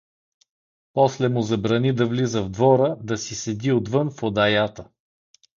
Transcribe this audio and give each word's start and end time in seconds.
После 0.93 1.29
му 1.29 1.41
забрани 1.41 1.93
да 1.93 2.05
влиза 2.05 2.43
в 2.43 2.49
двора, 2.49 2.97
да 3.03 3.17
си 3.17 3.35
седи 3.35 3.71
отвън 3.71 4.11
в 4.11 4.23
одаята. 4.23 4.87